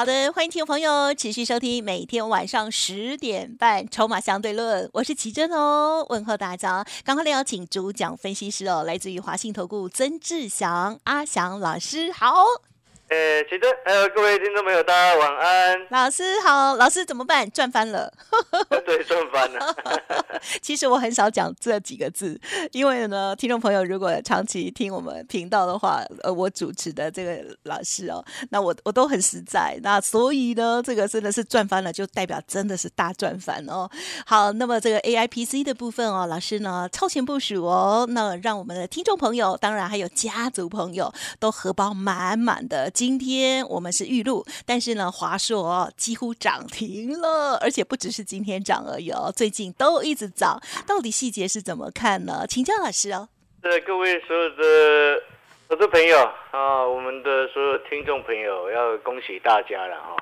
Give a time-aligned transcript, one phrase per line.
[0.00, 6.82] 好的，欢迎听众朋友持续收听每天晚上十点半《筹码相对论》，我是奇珍哦，问候大家。
[7.04, 12.69] 赶快来邀请主讲分析师哦，来自于华信投顾曾志祥阿祥老师，好。
[13.10, 15.76] 呃，奇珍，还有各位听众朋友，大家晚安。
[15.90, 17.50] 老师好，老师怎么办？
[17.50, 18.08] 赚翻了。
[18.86, 19.76] 对，赚翻了。
[20.62, 33.90] 其实我很少讲这几个字，因为呢，听众朋友如果长期听我们频道的话，呃，我主持的这个老师哦，那我我都很实在，那所以呢，这个真的是赚翻了，就代表真的是大赚翻哦。
[34.24, 42.88] 好，那么这个 A I P C 的部分哦，老师呢超前部署哦，那让我们的听众朋友，当然还有家族朋友，都荷包满满的。
[43.00, 50.60] 今天我们是预录，但是呢，华硕几乎涨停了，而且不只是今天涨而已哦，最近都一直涨。
[50.86, 52.44] 到底细节是怎么看呢？
[52.46, 53.26] 请教老师哦。
[53.62, 55.22] 呃，各位所有的
[55.70, 56.18] 投资朋友
[56.50, 60.14] 啊，我们的所有听众朋友，要恭喜大家了哈！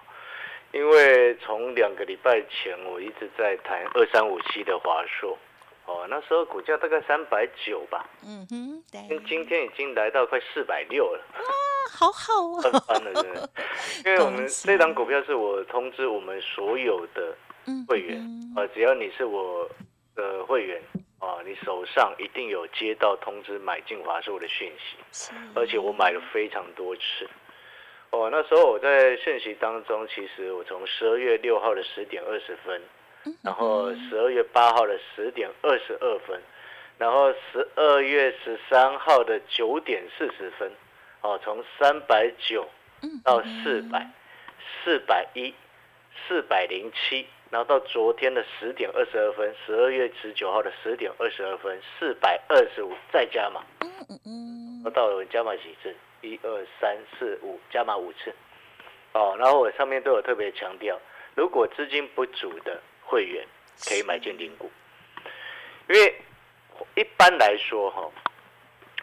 [0.71, 5.37] 因为从两个礼拜前，我一直在谈二三五七的华硕。
[5.87, 11.41] 哦，那时候股价大概三百九吧，嗯哼，对，今天已经来到快四百六了，哇，
[11.91, 13.51] 好好啊，翻了真的，
[14.05, 17.35] 因为我们 这档股票是我通知我们所有的
[17.87, 18.21] 会员，
[18.57, 19.69] 啊，只要你是我
[20.15, 20.81] 的会员，
[21.19, 24.73] 啊，你手上一定有接到通知买进华硕的讯
[25.11, 27.29] 息，而且我买了非常多次，
[28.11, 32.81] 哦，那时候我在讯息当中，其实我从十二月六号的十点二十分。
[33.43, 36.41] 然后十二月八号的十点二十二分，
[36.97, 40.71] 然后十二月十三号的九点四十分，
[41.21, 42.69] 哦，从三百九
[43.25, 44.11] 到四百，
[44.85, 45.55] 四百一，
[46.27, 55.95] 四百零七，然后到昨天的十点二十二分，十二月十九号的十点二十二分，四百二十五再加码，嗯嗯嗯，那到了加码几次？
[56.21, 58.35] 一二三四五，加码五次，
[59.13, 61.01] 哦，然后我上面都有特别强调，
[61.35, 62.81] 如果资金不足的。
[63.11, 63.43] 会员
[63.89, 64.71] 可以买进零股，
[65.89, 66.15] 因为
[66.95, 68.07] 一般来说哈，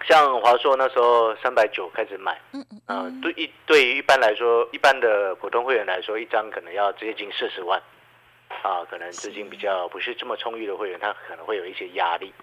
[0.08, 7.82] 像华硕那时候三百九开始买，嗯嗯，对一对于一般来说，一般的普通会员来说，一张可能要接近四十万，
[8.62, 12.34] 啊，可能资金比较不是这么充裕的会员，他可能会有一些压力，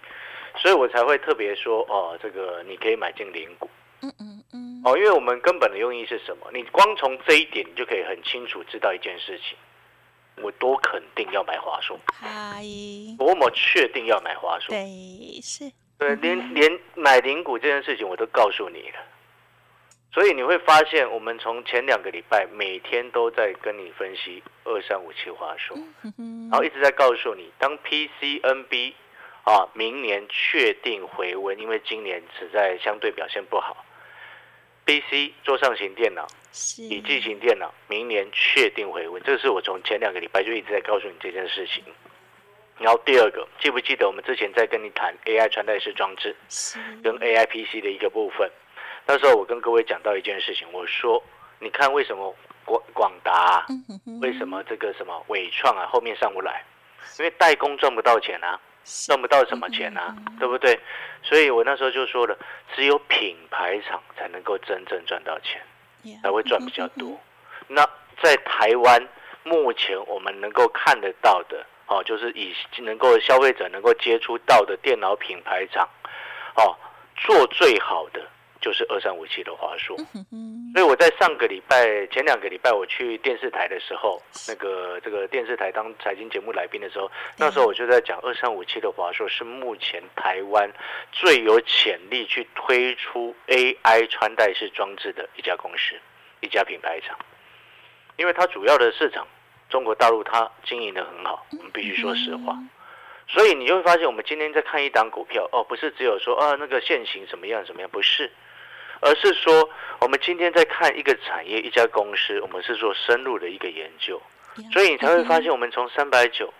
[0.56, 3.70] 所以我才会特别说哦，这个你可以买进零股，
[4.00, 6.50] 嗯嗯嗯，哦，因为我们根本的用意是什么？
[6.52, 9.56] 你光从这一点，你就可以很清楚知道一件事情。
[10.42, 12.64] 我多肯定要买华硕，嗨，
[13.18, 14.70] 多么确定要买华硕？
[14.70, 15.70] 对，是，
[16.02, 18.98] 对，连连买零股这件事情我都告诉你了，
[20.12, 25.76] 所以你会发现，我们从前两个礼拜每天都在跟你分析二三五七华硕，
[26.50, 28.94] 然后一直在告诉你，当 PCNB
[29.44, 33.84] 啊，明年确定回温，因为今年实在相对表现不好。
[34.84, 36.26] ，BC 桌上型电脑、
[36.88, 41.84] 笔记型电脑，明年确定回温，这是我从前两个礼拜就一直在告诉你这件事情。
[42.78, 46.34] 然后第二个，记不记得我们之前在跟你谈 AI 穿戴式装置
[47.02, 48.50] 跟 AI PC 的一个部分？
[49.06, 51.22] 那时候我跟各位讲到一件事情，我说
[51.58, 52.34] 你看为什么
[52.64, 53.66] 广广达，
[54.20, 56.64] 为什么这个什么伟创啊后面上不来？
[57.18, 58.58] 因为代工赚不到钱啊。
[59.06, 60.76] 赚不到什么钱啊，对不对？
[61.22, 62.36] 所以我那时候就说了，
[62.74, 65.62] 只有品牌厂才能够真正赚到钱，
[66.20, 67.16] 才会赚比较多。
[67.68, 67.88] 那
[68.20, 69.08] 在台湾
[69.44, 75.86] 目前我们能够看得到的，哦，就是以能够消费者能够接触到的电脑品牌厂，
[76.56, 76.74] 哦，
[77.16, 78.20] 做最好的。
[78.62, 79.96] 就是二三五七的华硕，
[80.72, 90.72] 所以我在上个礼拜前两个礼拜我去电视台的时候，那个这个电视台当财经节目来宾的时候，那时候我就在讲二三五七的华硕是目前台湾
[91.10, 95.96] 最有潜力去推出 AI 穿戴式装置的一家公司，
[96.38, 97.18] 一家品牌厂，
[98.16, 99.26] 因为它主要的市场
[99.72, 102.54] 中国大陆它经营的很好，我们必须说实话。
[103.26, 108.30] 所以你就会发现，我们今天在看一档股票哦，不是只有说啊那个现行怎么样怎么样，不是。
[109.00, 109.68] 而是说，
[110.00, 114.20] 我们今天在看一个产业、一家公司，我们是做深入的一个研究，
[114.70, 116.52] 所以你才会发现，我们从三百九，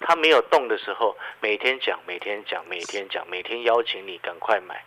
[0.00, 4.84] 它没有动的时候，每天讲、每天讲、每天讲、每天邀请你赶快买。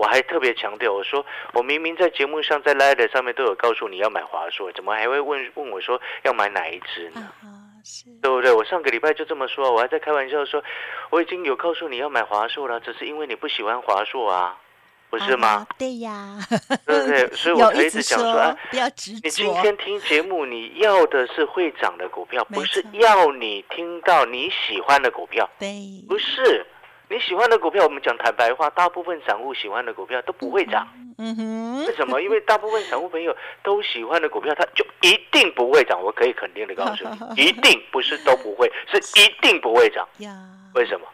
[0.00, 7.30] 我还特别强调，我说我明明在节目上、在 Ladder 上面都有告诉你要买华硕，怎么还会问问我说要买哪一只呢？
[7.84, 8.50] 是，对不对？
[8.50, 10.64] 我上个礼拜就这么说，我还在开玩笑说，
[11.10, 14.56] 我已经有告诉你要买华硕了，只是因为你不喜欢华硕啊，
[15.10, 15.48] 不是吗？
[15.48, 16.38] 啊对呀，
[16.86, 17.28] 对不对？
[17.36, 25.68] 所以我才一直讲说，啊，不要执你今，天听节目，你要的是会涨的股票，不是要你听到你喜欢的股票，对，
[26.08, 26.64] 不是
[27.10, 27.82] 你喜欢的股票。
[27.82, 30.86] 我们讲坦白话，大部分散户喜欢的股票都不会涨。
[31.18, 32.22] 嗯哼为，什么？
[32.22, 36.00] 因为大部分散户朋友都喜欢的股票，它就一定不会涨。
[36.00, 37.04] 我可以肯定的告诉
[37.34, 40.06] 你， 一定不是都不会，是一定不会涨。
[40.18, 40.30] 呀，
[40.74, 41.06] 为什么？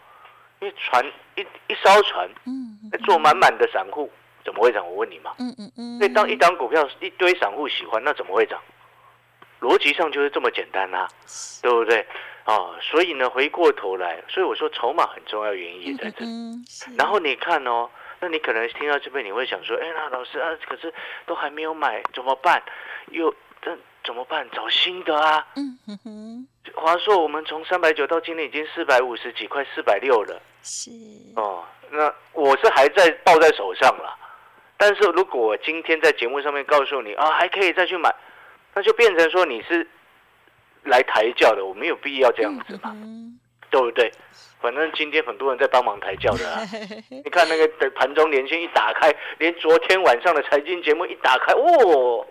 [0.61, 1.03] 因为船
[1.37, 4.11] 一一艘船嗯坐满满的散户，
[4.45, 4.87] 怎么会涨？
[4.87, 5.33] 我问你嘛。
[5.39, 8.61] 嗯嗯嗯，所以当一档股票一堆散户喜欢，那怎么会涨？
[9.63, 11.09] 逻辑上就是这么简单啊，
[11.63, 12.07] 对不对？
[12.47, 16.25] 啊，所以呢，回过头来，所以我说筹码很重要，原因也在这
[16.97, 17.91] 然后你看哦，
[18.21, 20.95] 那你可能听到这边，你会想说，哎，那老师啊，可是
[21.27, 22.63] 都还没有买，怎么办？
[23.11, 24.49] 又这怎么办？
[24.53, 25.45] 找新的啊！
[25.57, 30.91] 嗯哼哼，华硕我们从三百九到今天已经四百五十几，快四百六了是，
[31.35, 31.65] 哦。
[31.91, 34.17] 那我是还在抱在手上了，
[34.77, 38.15] 但是如果我今天在节目上面告诉你啊，还可以再去买，
[38.75, 39.89] 那就变成说你是
[40.87, 43.39] 来抬轿的，我没有必要这样子嘛，嗯
[43.69, 44.11] 对不对？
[44.61, 46.63] 反正今天很多人在帮忙抬轿的啊。
[47.11, 52.25] 你看那个盘中连线一打开，连昨天晚上的财经节目一打开，哦，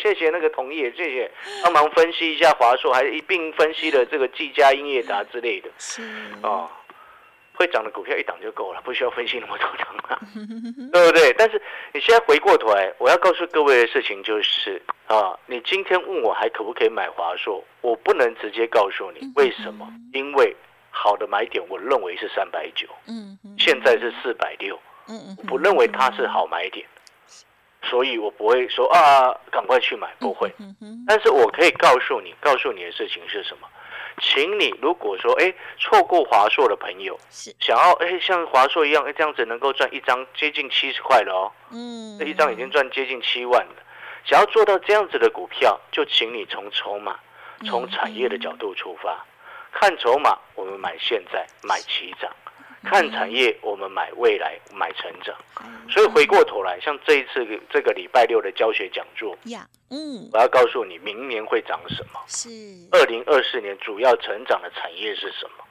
[0.00, 1.30] 谢谢那个同业，谢谢
[1.64, 6.02] 帮忙分析一下华硕，还一并分析了这个技嘉、英业达之类的是，
[6.42, 6.70] 哦。
[7.54, 10.20] 会涨的股票一档就够了，不需要分析那么多档了，
[10.92, 11.32] 对不对？
[11.34, 11.60] 但是
[11.92, 20.56] 你现在回过头来，我要告诉各位的事情就是啊，你今天问我还可不可以买华硕，我不能直接告诉你为什么，因为
[20.90, 24.78] 好的买点我认为是三百九，嗯，现在是四百六。
[25.08, 26.86] 嗯嗯我不认为它是好买点，
[27.82, 30.48] 所以我不会说啊，赶快去买，不会。
[31.08, 33.66] 但是我可以告诉你，告诉你的事情是什么？
[34.22, 43.74] 请你如果说哎错过华硕的朋友，是，想要哎像华硕一样，哎这样子能够赚一张接近七十块了哦，嗯，这一张已经赚接近七万了。
[44.24, 47.18] 想要做到这样子的股票，就请你从筹码、
[47.66, 49.18] 从产业的角度出发，
[49.72, 52.30] 看筹码，我们买现在，买起涨；
[52.84, 55.34] 看产业，我们买未来，买成长。
[55.88, 62.20] 所以回过头来，像这一次这个礼拜六的教学讲座，呀，嗯，我要告诉你，明年会涨什么？
[62.26, 62.48] 是，
[62.90, 65.64] 二零二四年主要成长的产业是什么？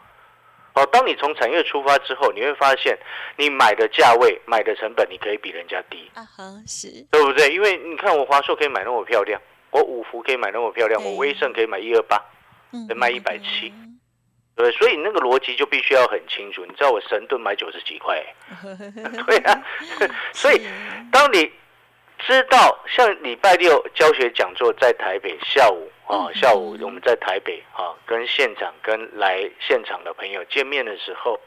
[0.73, 2.97] 哦，当你从产业出发之后，你会发现，
[3.35, 7.53] 你买的价位、买的成本，你可以比人家低，啊哈，是，对不对？
[7.53, 9.41] 因为你看我华硕可以买那么漂亮，
[9.71, 12.23] 我五福可以买那么漂亮，我威盛可以买一二八，
[12.71, 13.73] 嗯卖170
[14.56, 16.65] 对，所以那个逻辑就必须要很清楚。
[16.65, 18.24] 你知道我神盾买九十几块、
[19.25, 19.63] 对啊，
[20.33, 20.62] 所以
[21.12, 21.51] 当你
[22.19, 26.36] 知道像礼拜六教学讲座在台北下午啊，嗯。
[26.36, 31.39] 下午我们在台北啊，跟现场跟来现场的朋友见面的时候，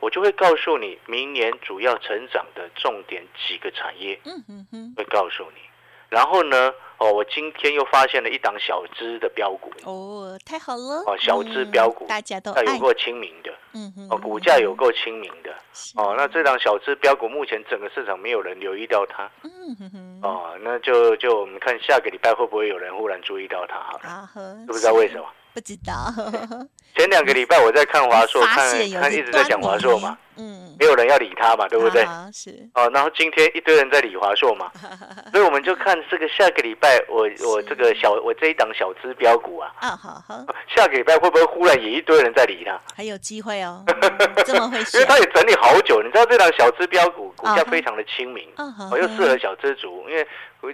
[0.00, 5.60] 我就会告诉你明年主要成长的重点几个产业，嗯哼哼，会告诉你。
[6.08, 6.72] 然后呢，
[7.04, 12.06] 哦，我今天又发现了一档小资的标股，哦，太好了，哦小资嗯标股。
[12.08, 15.54] 大家都爱，它有够亲民的，嗯哼，哦，股价有够亲民的，
[15.96, 24.30] 哦，那这档小资标股目前整个市场没有人留意到它，嗯哼哼，哦，那就就我们看下个礼拜会不会有人忽然注意到它好了，啊
[24.66, 25.26] 不知道为什么？
[25.54, 26.12] 不知道，
[26.96, 28.76] 前两个礼拜我在看华硕，看
[29.12, 32.02] 一直在讲华硕嘛，嗯，没有人要理他嘛，对不对？
[32.02, 34.68] 啊是，哦，然后今天一堆人在理华硕嘛，
[35.30, 40.44] 所以我们就看这个下个礼拜我我这个小我这一档小资标股啊，啊好好，
[40.74, 42.80] 下个礼拜会不会忽然也一堆人在理他？
[42.96, 50.26] 还有机会哦，嗯 这么会因为他，也整理好久，你知道这档小资标股股价非常的亲民，啊又适合小资族，因为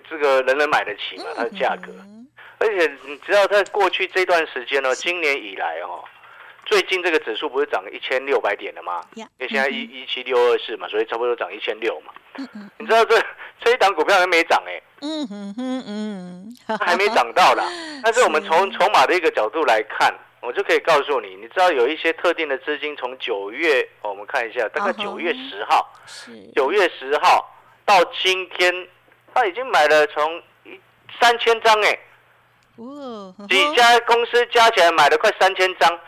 [0.09, 2.20] 这个人人买得起嘛，它的价格，嗯
[2.59, 6.05] 而且你知道在过去这段时间呢，今年以来哦，
[6.67, 9.03] 最近这个指数不是涨一千六百点了吗？
[9.15, 12.13] 呀因为现在一一七六二四嘛，所以差不多涨一千六嘛。
[12.37, 13.21] 嗯嗯你知道这
[13.61, 17.65] 这一档股票还没涨哎、嗯嗯，它还没涨到啦。
[18.03, 27.53] 但是我们从筹码的一个角度来看，我就可以告诉你，你知道有一些特定的资金从九月，哦我们看一下，大概九月十号，是，九月十号
[27.85, 28.89] 到今天，
[29.35, 30.81] 他已经买了从一
[31.21, 31.99] 三千张哎、
[33.49, 35.99] 几家公司加起来买了快三千张。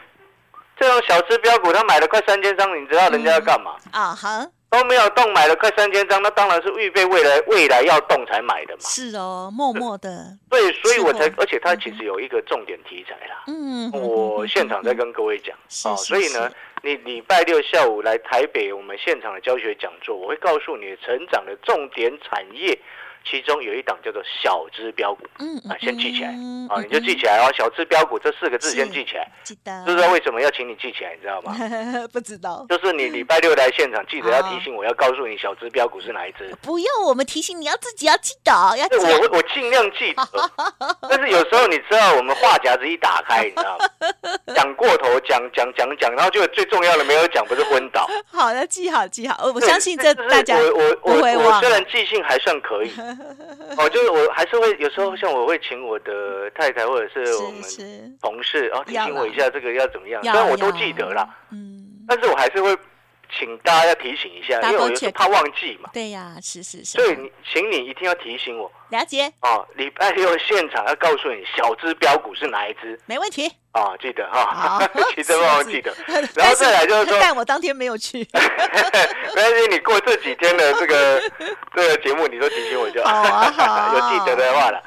[0.80, 3.76] 这种小资标股，他买了快三千张，你知道人家要干嘛？
[3.92, 8.80] 啊哈，都没有动，买了快三千张，那当然是预备未来未来要动才买的嘛。
[8.82, 13.44] 是哦，默默的，对，所以我才而且它其实有一个重点题材啦。
[13.46, 16.50] 嗯，我现场在跟各位讲哦，是是所以呢，
[16.82, 22.76] 你礼拜六下午来台北我们现场的教学讲座，我会告诉你成长的重点产业
[23.24, 29.30] 其中有一档叫做小资标股嗯啊，先记起来嗯啊，你就记起来哦，小资标股这四个字先记起来。
[29.44, 31.14] 记得，知不知道为什么要请你记起来？
[31.14, 31.54] 你知道吗？
[32.12, 32.66] 不知道。
[32.68, 36.54] 就是你礼拜六来现场，记得要啊提醒我，要告诉你小资标股是哪一只。
[36.62, 40.22] 不用我们提醒，你要自己要记得，要我我尽量记得，
[41.08, 43.86] 但是有时候你知道，我们话匣子一打开，你知道吗？
[44.54, 48.08] 讲过头，讲讲讲讲，然后就最重要的没有讲，不是昏倒。
[48.32, 49.50] 好的，记好记好。
[49.54, 52.90] 我相信这就是大家我我我虽然记性还算可以，
[53.78, 57.62] 哦，就是我还是会有时候像我会请我的太太或者是我们
[58.20, 62.76] 同事，然后提醒我一下这个要怎么样，虽然我都记得啦，嗯，但是我还是会
[63.38, 66.98] 请大家要提醒一下，因为我有时候怕忘记嘛，对呀，是是是。
[66.98, 73.50] 所以你请你一定要提醒我了解，哦，礼拜六现场要告诉你小只标股是哪一只没问题。
[73.72, 74.86] 啊，记得哈好，
[75.16, 75.94] 记得帮我是记得。
[76.36, 78.18] 然后再来就是说，但我当天没有去。
[79.34, 81.22] 没关系，你过这几天的这个
[81.74, 84.82] 这个节目，你都提醒我就好啊，好啊，有记得的话了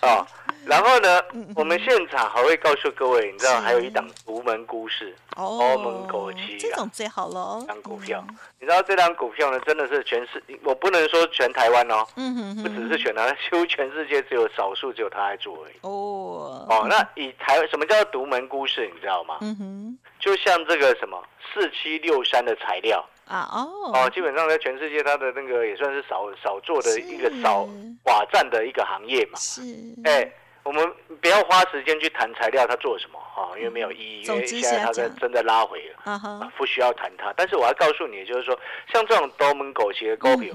[0.00, 0.08] 好。
[0.08, 0.26] 啊。
[0.64, 1.20] 然后呢
[1.56, 7.64] 我们现场还会告诉各位，你知道是还有一档独门故事，哦，欧盟国际啊这种最好喽。
[7.66, 8.24] 档股票。
[8.60, 15.74] 你知道这档股票呢，真的是全世，我不能说全台湾哦，嗯哼哼，不只是全台湾，几乎全世界只有少数只有他在做而已。
[15.80, 19.38] 哦哦，那以台什么叫做独门故事，你知道吗？
[19.40, 21.20] 嗯哼就像这个什么
[21.52, 27.68] 四七六三的材料啊哦哦，基本上在全世界它的那个也算是少少做的一个少
[28.04, 29.38] 寡占的一个行业嘛。
[29.40, 29.60] 是
[30.04, 30.32] 哎，
[30.64, 36.50] 我们不要花时间去谈材料它做什么哈、哦，因为没有意义，因为现在它在正在真的拉回了。
[36.56, 38.58] 不需要谈它，但是我要告诉你，就是说，
[38.92, 40.54] 像这种多门狗血的股票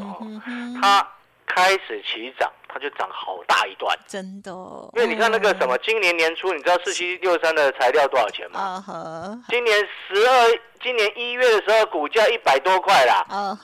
[0.82, 1.06] 它
[1.46, 3.98] 开始起涨，它就涨好大一段。
[4.08, 8.84] 真的哦，因为你看那个什么，今年年初，你知道四七六三的材料多少钱吗？
[8.88, 13.60] 啊今年十二，今年一月的时候，股价一百多块啦，啊，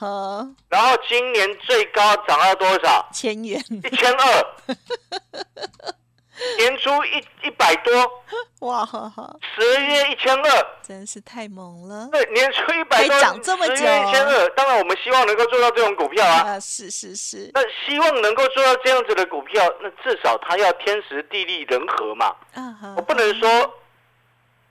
[0.68, 3.08] 然后今年最高涨到多少？
[3.12, 4.46] 千元一千二。
[6.58, 7.92] 年初一一百多，
[8.66, 14.48] 哇哈哈，十月一千二，真是太猛了对，年初一百多，这么久十月一千二。
[14.50, 16.40] 当然，我们希望能够做到这种股票啊。
[16.40, 16.60] 啊！
[16.60, 22.34] 是是是那希望能够做到这样子的股票，那至少它要天时地利人和嘛。
[22.54, 23.74] 啊哈，我不能说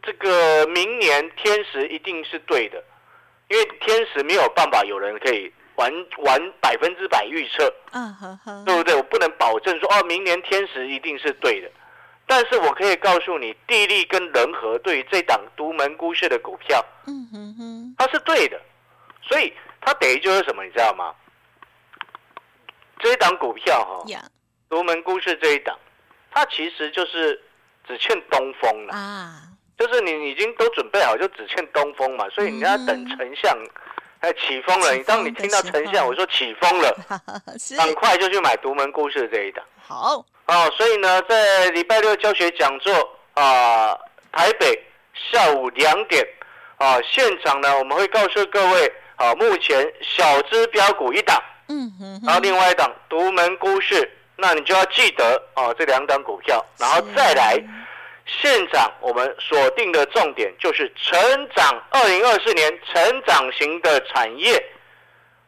[0.01, 2.83] 这个明年天时一定是对的，
[3.47, 8.95] 因为天时没有办法有人可以完完百分之百预测，嗯哼哼，对不对？
[8.95, 11.71] 我不能保证说哦，明年天时一定是对的，
[12.27, 18.61] 但是我可以告诉你，地利跟人和对于这档独门孤市的股票，嗯哼哼，它是对的，
[19.21, 21.13] 所以它等于就是什么，你知道吗？
[22.99, 24.23] 这一档股票哈、呀
[24.69, 25.77] 独门孤市这一档，
[26.31, 27.41] 它其实就是
[27.85, 28.93] 只欠东风了。
[28.93, 29.41] 啊，
[29.77, 33.07] 就是你已经都准备好，就只欠东风嘛，所以你要等嗯。
[33.09, 33.57] 丞相
[34.23, 34.97] 哎起风了。
[35.03, 40.71] 当你听到时丞相 我说起风了，哈哈哈，是赶快就去买独门故事这一档好，哦。
[40.77, 42.93] 所以呢，在礼拜六教学讲座
[43.33, 43.93] 啊、
[44.31, 44.81] 台北
[45.31, 46.25] 下午两点
[46.77, 51.37] 啊、现场呢我们会告诉各位啊、目前小资标股一档，
[51.67, 57.61] 嗯哼然后，另外一档独门故事，那你就要记得哦这两档股票，然后再来。
[58.25, 61.19] 现场我们锁定的重点就是成
[61.55, 64.63] 长，二零二四年成长型的产业，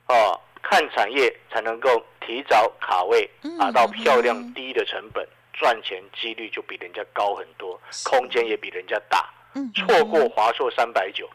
[0.07, 9.25] 哦，看产业才能够提早卡位，嗯达到漂亮低的成本，赚钱几率就比人家高很多，空间也比人家大。
[9.73, 11.29] 错过华硕三百九，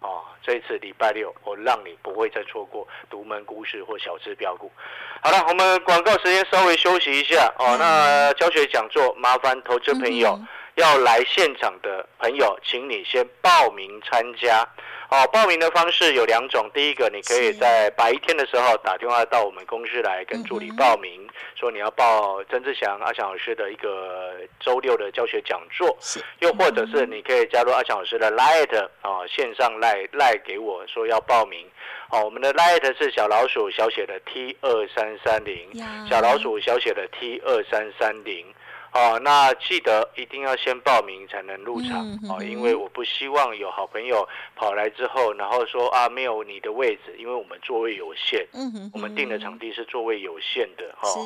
[0.00, 4.72] 啊，这一次礼拜六我让你不会再错过独门股市或小资标股。
[5.20, 7.76] 好了，我们广告时间稍微休息一下哦。
[7.76, 10.30] 嗯那教学讲座，麻烦投资朋友。
[10.30, 14.64] 嗯要来现场的朋友，请你先报名参加。
[15.10, 31.66] 哦，报名的方式有两种，第一个你可以在白天的时候打电话到我们公司来跟助理报名，说你要报曾志祥阿强老师的一个周六的教学讲座，是又或者是你可以加入阿强老师的 Light 啊、线上赖赖给我说要报名。
[32.10, 35.70] 哦，我们的 Lite 是小老鼠小写的 T 二三三零，
[36.08, 38.46] 小老鼠小写的 T 二三三零。
[38.92, 44.26] 哦，那记得一定要先报名才能入场嗯哦，嗯因为我不希望有好朋友
[44.56, 51.08] 跑来之后，然后说啊没有你的位置，因为我们座位有限，嗯哼，我们定的场地是座位有限的哈。
[51.08, 51.18] 是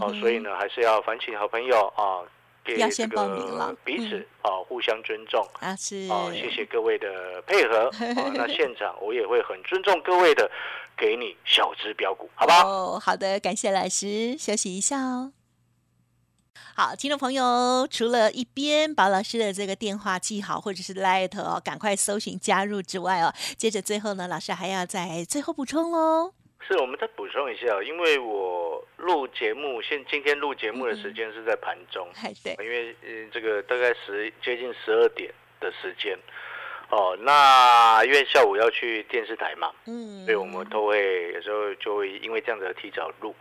[0.00, 2.20] 哦，嗯所以呢，还是要烦请好朋友啊，
[2.76, 5.44] 要先报名了个彼此嗯啊互相尊重。
[5.60, 7.90] 啊是哦，谢谢各位的配合。
[8.20, 10.50] 哦，那现场我也会很尊重各位的，
[10.96, 12.68] 给你小资标股，好不好？
[12.68, 15.32] 哦，好的，感谢老师，休息一下哦。
[16.82, 26.32] 好，听众朋友，除了一边把老师的这个电话记好，或者是 Light 哦，赶快搜寻加入之外哦，接着最后呢，老师还要在最后补充喽。
[26.66, 36.18] 是，我们再补充一下，因为我录节目，现今天录节目的时间是在盘中，哎对，因为呃这个大概十接近十二点的时间。
[36.90, 43.34] 哦，那因为下午要去电视台嘛，嗯，所以我们都会有时候就会因为这样子而提早录。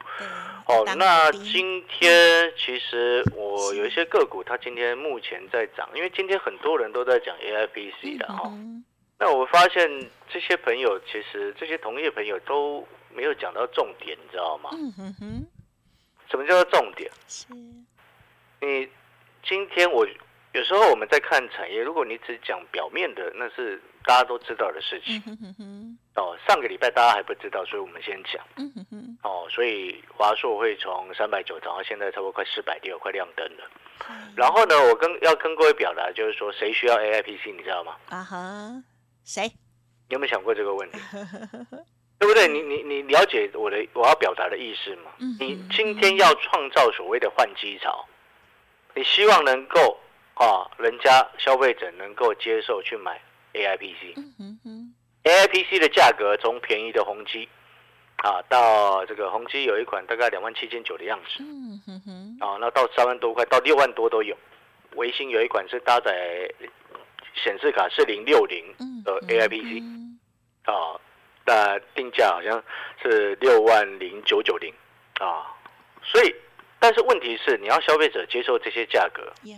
[0.67, 8.83] 哦，那今天其实我有一些个股，它今天目前在涨，因为今天很多人都在讲 AIPC 的哈、嗯
[9.21, 14.69] 那我发现这些朋友，其实这些同业朋友都没有讲到重点，你知道吗？
[14.71, 15.45] 嗯哼哼，
[16.31, 17.11] 什么叫做重点？
[17.27, 17.47] 是，
[18.61, 18.87] 你
[19.43, 20.07] 今天我
[20.53, 25.21] 有时候我们在看产业，如果你只讲表面的，那是大家都知道的事情嗯。
[25.21, 28.43] 哼哼哼，哦，上个礼拜大家还不知道，所以我们先讲。
[28.57, 33.69] 嗯哼哼，哦，所以华硕会从三百九涨到现在差不多快四百六，快亮灯了。
[34.09, 37.95] 嗯然后呢，我跟要跟各位表达就是说，谁需要 AIPC，你知道吗？
[38.09, 38.83] 啊哈，
[39.25, 39.43] 谁？
[40.07, 40.97] 你有没有想过这个问题？
[42.17, 42.47] 对不对？
[42.47, 45.37] 你你你了解我的我要表达的意思吗嗯？
[45.39, 48.03] 你今天要创造所谓的换机潮，
[48.95, 49.97] 你希望能够
[50.39, 53.21] 啊，人家消费者能够接受去买
[53.53, 54.13] AIPC。
[54.15, 54.93] 嗯哼哼
[55.25, 57.47] ，AIPC 的价格从便宜的宏基
[58.23, 61.43] 啊，到这个宏基有一款大概两万七千九的样子。
[61.43, 64.35] 嗯哼哼，啊，那到三万多块，到六万多都有。
[64.95, 66.49] 微星有一款是搭载
[67.35, 70.19] 显示卡是零六零嗯的 AIPC 嗯。
[70.63, 70.95] 啊，
[71.45, 72.63] 那定价好像
[73.01, 74.73] 是六万零九九零。
[75.19, 75.51] 啊，
[76.01, 76.33] 所以
[76.79, 79.57] 但是问题是你要消费者接受这些价格，呀，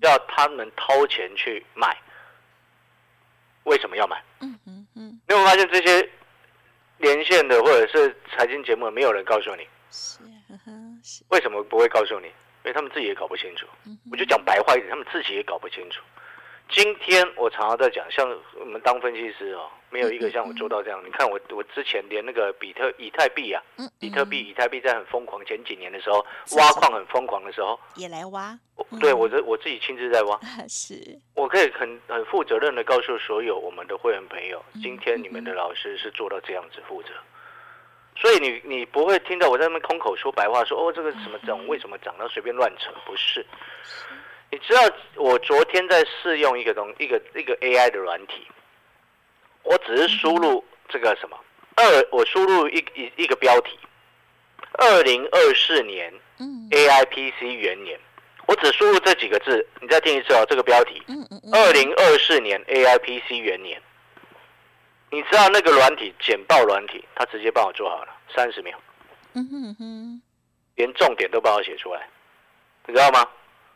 [0.00, 1.96] 要他们掏钱去买，
[3.64, 4.22] 为什么要买？
[4.40, 6.10] 嗯嗯嗯，你有没有发现这些
[6.98, 9.66] 连线的或者是财经节目，没有人告诉你
[11.28, 12.26] 为什么不会告诉你？
[12.26, 13.66] 因为他们自己也搞不清楚。
[14.10, 16.00] 我就讲白话一点，他们自己也搞不清楚。
[16.68, 18.28] 今天我常常在讲，像
[18.58, 21.00] 我们当分析师哦，没有一个像我做到这样。
[21.04, 26.24] 你看我，我之前连那个比特以太币啊，嗯，比特币、以太币在很疯狂，前几年的时候
[26.56, 28.58] 挖矿很疯狂的时候，也来挖，
[28.90, 30.40] 嗯对我这我自己亲自在挖。
[30.68, 30.96] 是，
[31.34, 37.10] 我可以很很负责任的告诉所有我们的会员朋友，嗯今天你们的老师是做到这样子负责，
[38.16, 43.46] 所以你你不会听到我在那边空口说白话，说哦这个什么涨为什么涨，然后随便乱扯，不是。
[44.54, 44.82] 你知道
[45.16, 48.46] 我昨天在试用一个东一个一个 AI 的软体，
[49.64, 51.36] 我只是输入这个什么？
[51.74, 53.76] 二，我输入一一一个标题，
[54.74, 56.68] 二零二四年嗯。
[56.70, 57.98] AIPC 元年，
[58.46, 61.02] 我只输入这几个字，你再听一次哦，这个标题，
[61.52, 63.82] 二零二四年 AIPC 元年，
[65.10, 68.78] 你知道那个软体简报软体，它直接帮我做好了，三十秒，
[69.32, 70.22] 嗯哼哼，
[70.76, 72.08] 连重点都帮我写出来，
[72.86, 73.28] 你知道吗？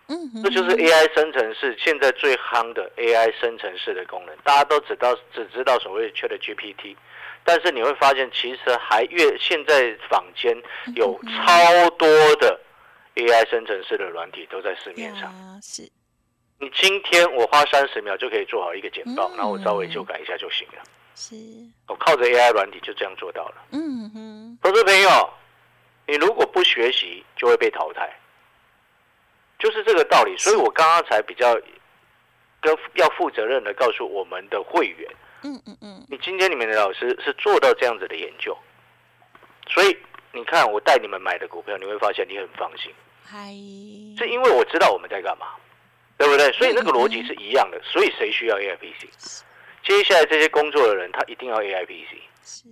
[0.08, 6.96] 嗯哼，这就是 AI 生成式现在最夯的 AI 生成式的功能，大家都知道只知道所谓的 Chat GPT，
[7.44, 10.56] 但是你会发现其实还越现在坊间
[10.96, 12.58] 有超多的
[13.16, 15.32] AI 生成式的软体都在市面上。
[16.60, 19.36] 你今天我花三十秒就可以做好一个简报，嗯。
[19.36, 20.82] 然后我稍微修改一下就行了。
[21.14, 21.36] 是，
[21.86, 23.54] 我靠着 AI 软体就这样做到了。
[23.72, 25.30] 嗯哼，投资朋友，
[26.06, 28.12] 你如果不学习，就会被淘汰，
[29.58, 30.36] 就是这个道理。
[30.36, 31.54] 所以我刚刚才比较
[32.60, 35.10] 跟要负责任的告诉我们的会员，
[35.42, 38.56] 嗯嗯嗯，你今天你们的老师是做到这样子的研究，
[39.68, 39.96] 所以
[40.32, 42.92] 你看我带你们买的股票，你会发现你很放心，
[43.24, 43.48] 嗨，
[44.18, 45.46] 是因为我知道我们在干嘛，
[46.16, 46.50] 对不对？
[46.52, 47.80] 所以那个逻辑是一样的。
[47.84, 49.42] 所以谁需要 AIPC？
[49.84, 52.18] 接下来这些工作的人，他一定要 AIPC。
[52.42, 52.64] 是，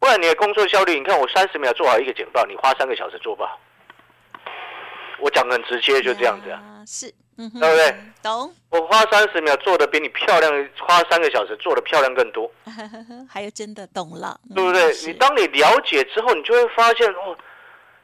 [0.00, 3.58] 不然你的工作效率，你看我三十秒做好一个简报，你花三个小时做不好。
[5.20, 6.60] 我讲得很直接，就这样子啊。
[6.60, 7.94] 呀，是，对不对？
[8.22, 12.50] 懂，我花三十秒做的比你漂亮，花三个小时做的漂亮更多，
[13.30, 14.92] 还有真的懂了，对不对？
[14.92, 17.36] 嗯你当你了解之后，你就会发现哦，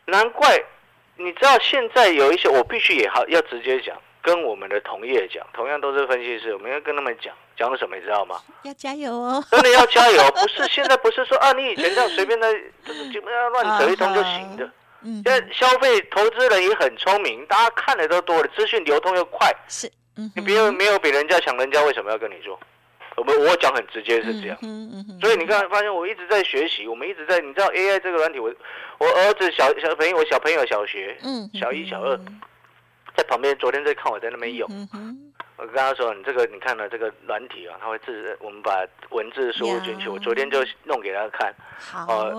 [0.07, 0.57] 难怪
[1.16, 8.40] 你知道现在有一些，我必须也好要直接讲，跟我们的同业讲，同样都是分析师，我们要跟他们讲讲什么，你知道吗？
[8.62, 12.53] 要加油哦，真的要加油，不是 现在不是说啊，你以前这样随便的，
[12.87, 14.70] 就是基本上乱扯一通就行的。
[15.05, 15.23] 嗯。
[15.25, 22.59] 现在消费投资人也很聪明，大家看的都多了，资讯流通又快，是，嗯，你别没有比人家强，人家为什么要跟你做？
[23.17, 28.53] 我们我讲很直接是这样，嗯哼嗯，所以你看发现我一直在学习，我们一直在，你知道 AI 这个软体，我
[28.99, 32.19] 我儿子小小朋友，我小朋友小学，嗯，小一小二
[33.17, 35.33] 在旁边，昨天在看我在那边用，嗯哼，
[35.64, 42.31] 我跟他说，你这个你看了这个软体啊，它会自我们把文字输入进去，我昨天就弄给他看，好。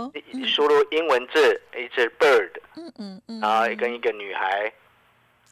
[0.48, 4.72] 输入英文字，一只 bird，嗯嗯嗯，然后跟一个女孩，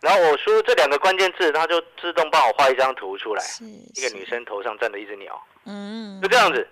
[0.01, 3.43] 然后我输入这两个关键字，它就自动帮我画一张图出来，
[3.95, 5.33] 一个女，生头上站着一只鸟，
[5.65, 6.67] 是嗯，就这样子。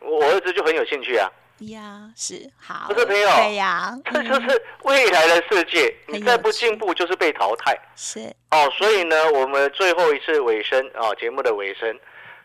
[0.00, 7.74] 我我儿子就很有兴趣啊，呀，是好，不是朋友对呀，这就是未来的世界，很你再不进步就是被淘汰。
[7.96, 11.98] 是哦，所以呢，我们最后一次尾声啊、节目的尾声，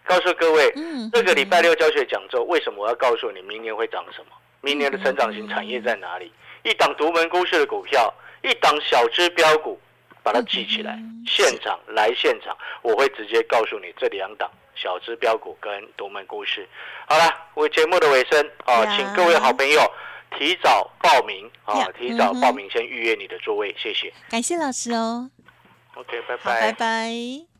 [0.06, 4.32] 告诉各位，嗯这个礼拜六教学讲座，为什么我要告诉你明年会涨什么？
[4.62, 6.32] 明年的成长型产业在哪里？
[6.63, 9.80] 一档独门公司的股票，一档小支标股，
[10.24, 11.26] 把它记起来嗯。
[11.28, 14.50] 现场来现场，我会直接告诉你这两档
[14.82, 16.67] 小资标股跟独门故事。
[17.08, 19.82] 好了，为节目的尾声啊、呀请各位好朋友
[20.38, 24.12] 提早报名啊呀，提早报名先预约你的座位，谢谢。
[24.30, 25.30] 感谢老师哦
[25.96, 27.51] ，OK，拜拜，拜拜。